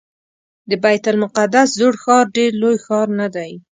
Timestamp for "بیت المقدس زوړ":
0.83-1.93